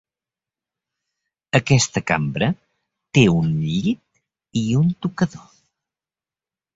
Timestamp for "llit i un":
3.57-4.89